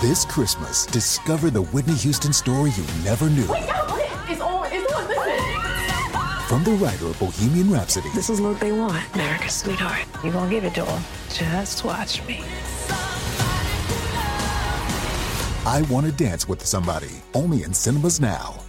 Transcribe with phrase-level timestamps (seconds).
[0.00, 3.44] This Christmas, discover the Whitney Houston story you never knew.
[3.48, 3.96] Wait, no,
[4.28, 6.40] it's on, it's on, listen.
[6.46, 10.06] From the writer of Bohemian Rhapsody This is what they want, America's sweetheart.
[10.22, 11.02] You gonna give it to them?
[11.30, 12.44] Just watch me.
[15.66, 18.60] I Want to Dance with Somebody, only in cinemas now.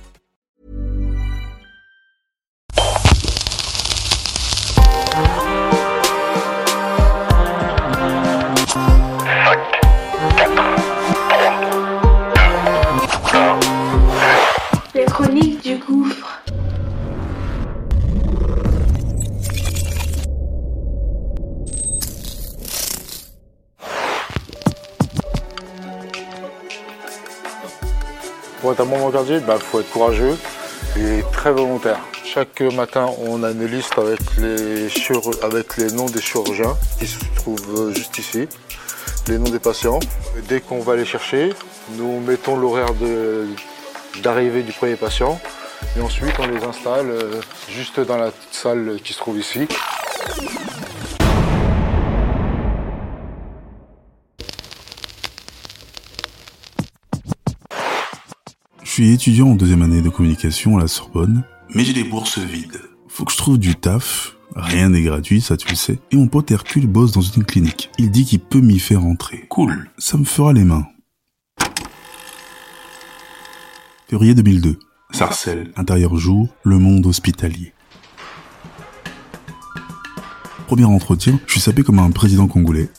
[28.80, 30.38] Un bon brancardier, il faut être courageux
[30.98, 32.00] et très volontaire.
[32.24, 34.88] Chaque matin, on a une liste avec les,
[35.42, 38.48] avec les noms des chirurgiens qui se trouvent euh, juste ici,
[39.28, 40.00] les noms des patients.
[40.48, 41.54] Dès qu'on va les chercher,
[41.98, 42.94] nous mettons l'horaire
[44.24, 45.40] d'arrivée du premier patient
[45.98, 49.68] et ensuite on les installe euh, juste dans la salle qui se trouve ici.
[59.04, 62.82] Suis étudiant en deuxième année de communication à la Sorbonne, mais j'ai les bourses vides.
[63.08, 66.00] Faut que je trouve du taf, rien n'est gratuit, ça tu le sais.
[66.12, 67.92] Et mon pote Hercule bosse dans une clinique.
[67.98, 69.46] Il dit qu'il peut m'y faire entrer.
[69.48, 70.86] Cool, ça me fera les mains.
[74.10, 74.78] Février 2002.
[75.12, 77.72] Sarcelles, intérieur jour, le monde hospitalier.
[80.68, 82.90] Premier entretien, je suis sapé comme un président congolais.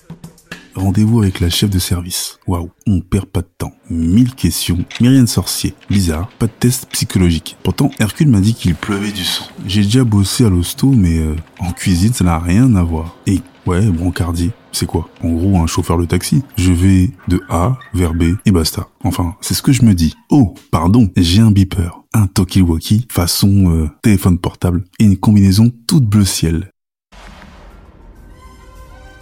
[0.74, 2.38] Rendez-vous avec la chef de service.
[2.46, 3.72] Waouh, on perd pas de temps.
[3.88, 5.74] Mille questions, mais rien de sorcier.
[5.88, 7.56] Bizarre, pas de test psychologique.
[7.62, 9.46] Pourtant, Hercule m'a dit qu'il pleuvait du sang.
[9.66, 13.16] J'ai déjà bossé à l'hosto, mais euh, en cuisine, ça n'a rien à voir.
[13.26, 15.08] Et ouais, brancardier, c'est quoi?
[15.22, 16.42] En gros, un chauffeur de taxi?
[16.56, 18.88] Je vais de A vers B et basta.
[19.02, 20.14] Enfin, c'est ce que je me dis.
[20.30, 22.02] Oh, pardon, j'ai un beeper.
[22.12, 26.70] Un talkie-walkie façon euh, téléphone portable et une combinaison toute bleu ciel.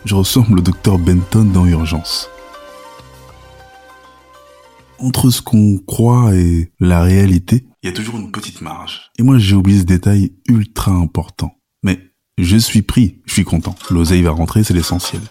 [0.04, 2.30] Je ressemble au docteur Benton dans Urgence.
[4.98, 9.10] Entre ce qu'on croit et la réalité, il y a toujours une petite marge.
[9.18, 11.54] Et moi, j'ai oublié ce détail ultra important.
[11.82, 12.00] Mais
[12.38, 13.74] je suis pris, je suis content.
[13.90, 15.22] L'oseille va rentrer, c'est l'essentiel.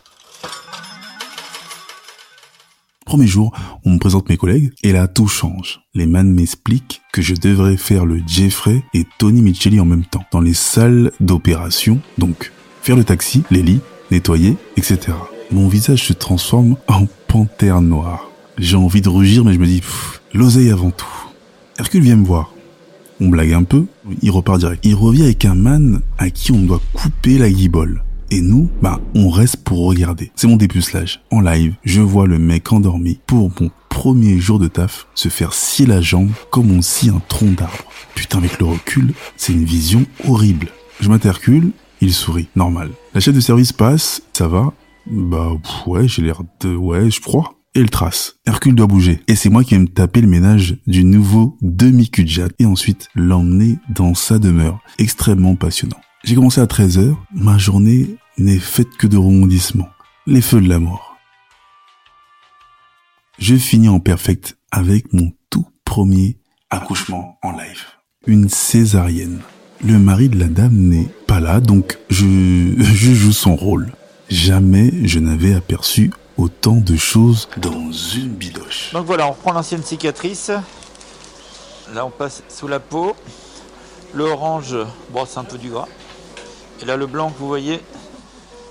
[3.06, 5.80] Premier jour, on me présente mes collègues et là tout change.
[5.94, 10.26] Les man m'expliquent que je devrais faire le Jeffrey et Tony Micheli en même temps
[10.32, 12.02] dans les salles d'opération.
[12.18, 12.52] Donc,
[12.82, 13.80] faire le taxi, les lits,
[14.12, 15.00] nettoyer, etc.
[15.52, 18.30] Mon visage se transforme en panthère noire.
[18.58, 19.82] J'ai envie de rugir mais je me dis,
[20.34, 21.06] l'oseille avant tout.
[21.80, 22.54] Hercule vient me voir.
[23.20, 23.86] On blague un peu,
[24.22, 24.86] il repart direct.
[24.86, 28.04] Il revient avec un man à qui on doit couper la guibole.
[28.30, 30.32] Et nous, bah, on reste pour regarder.
[30.36, 31.22] C'est mon dépucelage.
[31.32, 35.54] En live, je vois le mec endormi pour mon premier jour de taf se faire
[35.54, 37.86] scier la jambe comme on scie un tronc d'arbre.
[38.16, 40.68] Putain, avec le recul, c'est une vision horrible.
[41.00, 42.92] Je m'intercule, il sourit, normal.
[43.14, 44.74] La chef de service passe, ça va
[45.06, 45.52] Bah,
[45.86, 46.76] ouais, j'ai l'air de...
[46.76, 47.56] Ouais, je crois.
[47.76, 48.38] Et le trace.
[48.46, 49.22] Hercule doit bouger.
[49.28, 52.66] Et c'est moi qui vais me taper le ménage du nouveau demi-cul de jatte et
[52.66, 54.80] ensuite l'emmener dans sa demeure.
[54.98, 56.00] Extrêmement passionnant.
[56.24, 59.90] J'ai commencé à 13h, ma journée n'est faite que de rebondissements.
[60.26, 61.16] Les feux de la mort.
[63.40, 67.86] Je finis en perfect avec mon tout premier accouchement en live.
[68.26, 69.40] Une césarienne.
[69.84, 72.24] Le mari de la dame n'est pas là, donc je,
[73.14, 73.92] joue son rôle.
[74.28, 78.92] Jamais je n'avais aperçu autant de choses dans une bidoche.
[78.94, 80.52] Donc voilà, on reprend l'ancienne cicatrice.
[81.94, 83.16] Là, on passe sous la peau.
[84.14, 84.76] Le orange,
[85.12, 85.88] bon, c'est un peu du gras.
[86.82, 87.80] Et là, le blanc que vous voyez,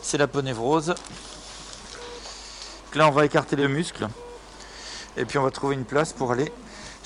[0.03, 0.87] c'est la ponévrose.
[0.87, 0.97] Donc
[2.97, 4.09] là, on va écarter les muscles.
[5.17, 6.51] Et puis, on va trouver une place pour aller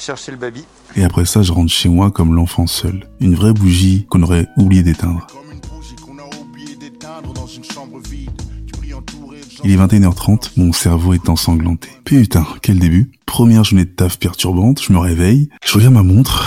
[0.01, 0.65] chercher le baby.
[0.97, 3.09] Et après ça, je rentre chez moi comme l'enfant seul.
[3.21, 5.27] Une vraie bougie qu'on aurait oublié d'éteindre.
[9.63, 11.91] Il est 21h30, mon cerveau est ensanglanté.
[12.05, 13.13] Putain, quel début.
[13.27, 16.47] Première journée de taf perturbante, je me réveille, je regarde ma montre.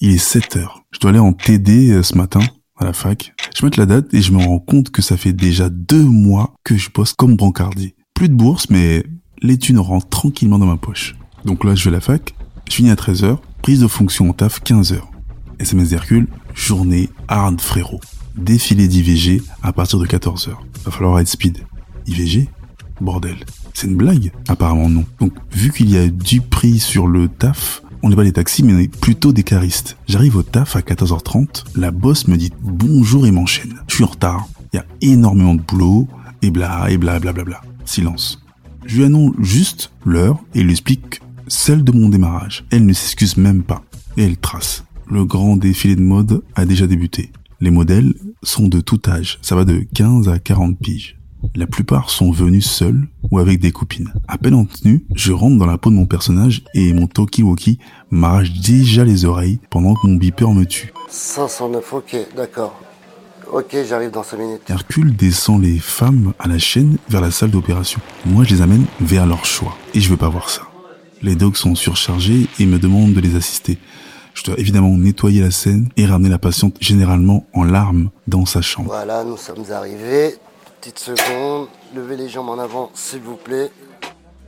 [0.00, 0.68] Il est 7h.
[0.92, 2.40] Je dois aller en TD euh, ce matin
[2.78, 3.34] à la fac.
[3.56, 6.54] Je mets la date et je me rends compte que ça fait déjà deux mois
[6.62, 7.96] que je bosse comme brancardier.
[8.14, 9.04] Plus de bourse, mais
[9.42, 11.16] les thunes rentrent tranquillement dans ma poche.
[11.44, 12.34] Donc là, je vais à la fac,
[12.68, 15.00] je finis à 13h, prise de fonction en taf 15h.
[15.58, 18.00] SMS d'Hercule, journée hard frérot.
[18.36, 20.50] Défilé d'IVG à partir de 14h.
[20.84, 21.58] Va falloir être speed.
[22.06, 22.48] IVG
[23.00, 23.36] Bordel.
[23.74, 25.04] C'est une blague Apparemment non.
[25.20, 28.62] Donc vu qu'il y a du prix sur le taf, on n'est pas des taxis
[28.62, 29.96] mais on est plutôt des caristes.
[30.06, 33.80] J'arrive au taf à 14h30, la boss me dit bonjour et m'enchaîne.
[33.88, 36.08] Je suis en retard, il y a énormément de boulot,
[36.42, 37.60] et bla et bla bla bla bla.
[37.84, 38.42] Silence.
[38.86, 42.64] Je lui annonce juste l'heure et lui explique celle de mon démarrage.
[42.70, 43.82] Elle ne s'excuse même pas
[44.16, 44.84] et elle trace.
[45.10, 47.32] Le grand défilé de mode a déjà débuté.
[47.60, 51.18] Les modèles sont de tout âge, ça va de 15 à 40 piges.
[51.54, 54.12] La plupart sont venus seuls ou avec des copines.
[54.26, 57.78] À peine en tenue, je rentre dans la peau de mon personnage et mon talkie-walkie
[58.10, 60.92] m'arrache déjà les oreilles pendant que mon beeper me tue.
[61.08, 62.80] 509, ok, d'accord.
[63.50, 64.60] Ok, j'arrive dans 5 minutes.
[64.68, 68.00] Hercule descend les femmes à la chaîne vers la salle d'opération.
[68.26, 69.76] Moi, je les amène vers leur choix.
[69.94, 70.67] Et je veux pas voir ça.
[71.22, 73.78] Les dogs sont surchargés et me demandent de les assister.
[74.34, 78.62] Je dois évidemment nettoyer la scène et ramener la patiente généralement en larmes dans sa
[78.62, 78.90] chambre.
[78.90, 80.36] Voilà, nous sommes arrivés.
[80.80, 81.66] Petite seconde,
[81.96, 83.70] levez les jambes en avant, s'il vous plaît.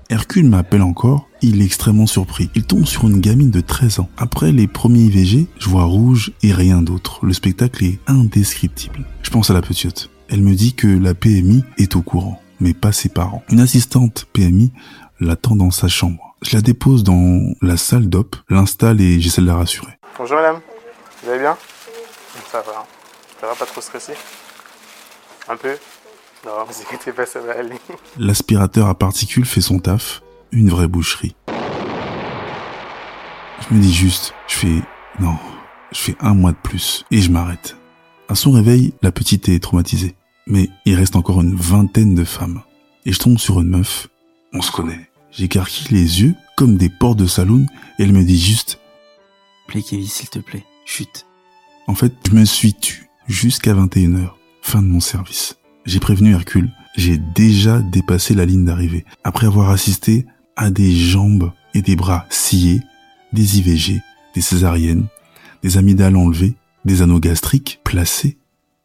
[0.09, 2.51] Hercule m'appelle encore, il est extrêmement surpris.
[2.55, 4.09] Il tombe sur une gamine de 13 ans.
[4.17, 7.25] Après les premiers IVG, je vois rouge et rien d'autre.
[7.25, 9.07] Le spectacle est indescriptible.
[9.23, 10.09] Je pense à la petite.
[10.29, 13.43] Elle me dit que la PMI est au courant, mais pas ses parents.
[13.51, 14.73] Une assistante PMI
[15.21, 16.35] l'attend dans sa chambre.
[16.43, 19.99] Je la dépose dans la salle d'op, l'installe et j'essaie de la rassurer.
[20.19, 20.61] Bonjour madame,
[21.23, 21.57] vous allez bien?
[22.51, 22.87] Ça va,
[23.41, 24.15] ça va pas trop stressé?
[25.49, 25.77] Un peu?
[26.47, 27.77] Non, vous inquiétez pas, ça va aller.
[28.19, 30.23] L'aspirateur à particules fait son taf,
[30.53, 31.37] une vraie boucherie.
[33.69, 34.83] Je me dis juste, je fais,
[35.21, 35.37] non,
[35.93, 37.77] je fais un mois de plus et je m'arrête.
[38.29, 40.17] À son réveil, la petite est traumatisée.
[40.47, 42.63] Mais il reste encore une vingtaine de femmes.
[43.05, 44.09] Et je tombe sur une meuf.
[44.53, 45.10] On se connaît.
[45.33, 47.67] J'écarquille les yeux comme des portes de saloon
[47.99, 48.81] et elle me dit juste
[49.67, 50.65] Play Kevin, s'il te plaît.
[50.85, 51.27] Chut.
[51.87, 54.31] En fait, je me suis tu jusqu'à 21h.
[54.63, 55.57] Fin de mon service.
[55.87, 56.71] J'ai prévenu Hercule.
[56.97, 59.05] J'ai déjà dépassé la ligne d'arrivée.
[59.25, 62.81] Après avoir assisté à des jambes et des bras sciés,
[63.33, 64.01] des IVG,
[64.35, 65.07] des césariennes,
[65.63, 66.55] des amygdales enlevées,
[66.85, 68.39] des anneaux gastriques placés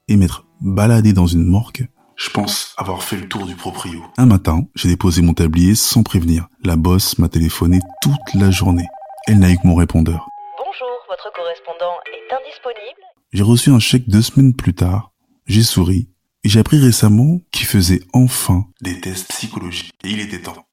[0.07, 4.03] et m'être baladé dans une morgue, je pense avoir fait le tour du proprio.
[4.17, 6.47] Un matin, j'ai déposé mon tablier sans prévenir.
[6.63, 8.87] La bosse m'a téléphoné toute la journée.
[9.27, 10.27] Elle n'a eu que mon répondeur.
[10.57, 13.01] Bonjour, votre correspondant est indisponible.
[13.33, 15.11] J'ai reçu un chèque deux semaines plus tard.
[15.45, 16.09] J'ai souri.
[16.43, 19.91] Et j'ai appris récemment qu'il faisait enfin des tests psychologiques.
[20.03, 20.65] Et il était temps.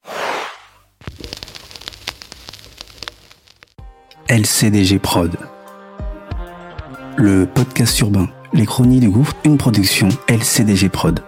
[4.29, 5.35] LCDG Prod.
[7.17, 11.23] Le podcast urbain, les chronies du gouffre, une production LCDG Prod.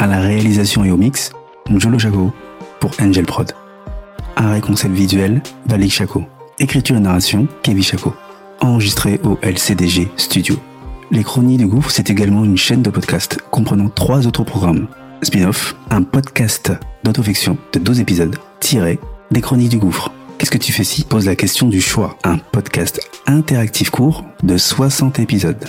[0.00, 1.30] À la réalisation et au mix,
[1.68, 2.32] Njolo Chaco
[2.80, 3.52] pour Angel Prod.
[4.34, 6.24] Un concept visuel, Valik Chaco.
[6.58, 8.14] Écriture et narration, Kevin Chaco.
[8.62, 10.56] Enregistré au LCDG Studio.
[11.10, 14.88] Les Chronies du Gouffre, c'est également une chaîne de podcast comprenant trois autres programmes.
[15.20, 16.72] Spin-off, un podcast
[17.04, 18.98] d'autofiction de 12 épisodes, tiré
[19.30, 20.10] des Chroniques du Gouffre.
[20.38, 22.16] Qu'est-ce que tu fais si Pose la question du choix?
[22.24, 25.68] Un podcast interactif court de 60 épisodes.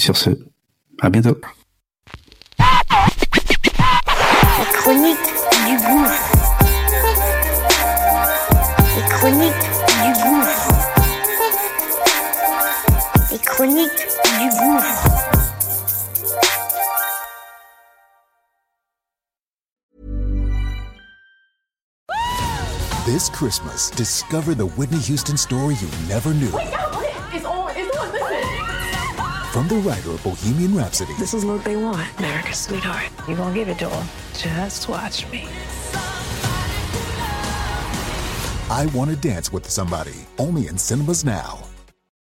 [0.00, 0.30] Sur ce,
[1.02, 1.36] à bientôt.
[2.58, 2.64] Les
[4.72, 5.18] chroniques
[5.66, 6.32] du gouffre.
[8.96, 9.66] Les chroniques
[10.00, 10.68] du gouffre.
[13.30, 14.06] Les chroniques
[14.38, 15.04] du gouffre.
[23.04, 26.50] This Christmas, discover the Whitney Houston story you never knew.
[29.52, 33.10] From the writer of Bohemian Rhapsody This is what they want, America's sweetheart.
[33.26, 34.06] You gonna give it to them.
[34.32, 35.48] Just watch me.
[38.70, 41.64] I Want to Dance with Somebody, only in cinemas now.